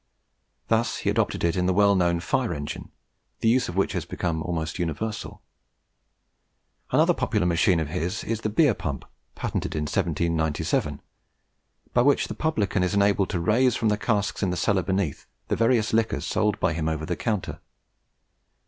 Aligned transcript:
Thus 0.67 0.97
he 1.05 1.11
adopted 1.11 1.43
it 1.43 1.55
in 1.55 1.67
the 1.67 1.75
well 1.75 1.93
known 1.93 2.21
fire 2.21 2.55
engine, 2.55 2.89
the 3.41 3.47
use 3.49 3.69
of 3.69 3.75
which 3.75 3.93
has 3.93 4.03
almost 4.09 4.73
become 4.73 4.73
universal. 4.79 5.43
Another 6.89 7.13
popular 7.13 7.45
machine 7.45 7.79
of 7.79 7.89
his 7.89 8.23
is 8.23 8.41
the 8.41 8.49
beer 8.49 8.73
pump, 8.73 9.05
patented 9.35 9.75
in 9.75 9.83
1797, 9.83 11.03
by 11.93 12.01
which 12.01 12.27
the 12.29 12.33
publican 12.33 12.81
is 12.81 12.95
enabled 12.95 13.29
to 13.29 13.39
raise 13.39 13.75
from 13.75 13.89
the 13.89 13.95
casks 13.95 14.41
in 14.41 14.49
the 14.49 14.57
cellar 14.57 14.81
beneath, 14.81 15.27
the 15.49 15.55
various 15.55 15.93
liquors 15.93 16.25
sold 16.25 16.59
by 16.59 16.73
him 16.73 16.89
over 16.89 17.05
the 17.05 17.15
counter. 17.15 17.59